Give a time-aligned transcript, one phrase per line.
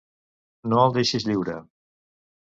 [0.71, 1.59] No el deixis lliure!